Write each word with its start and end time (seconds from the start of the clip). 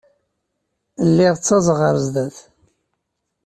Lliɣ 1.07 1.33
ttaẓeɣ 1.37 1.77
ɣer 1.81 1.95
sdat. 2.05 2.37